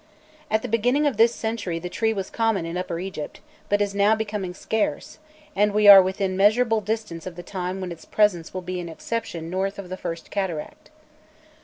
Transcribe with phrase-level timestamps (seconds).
[0.49, 3.83] At the beginning of this century the tree was common in Upper Egypt, but it
[3.83, 5.19] is now becoming scarce,
[5.55, 8.89] and we are within measurable distance of the time when its presence will be an
[8.89, 10.89] exception north of the first cataract.